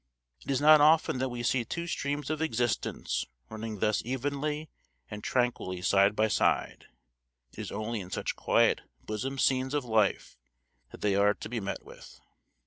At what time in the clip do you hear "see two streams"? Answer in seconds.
1.43-2.31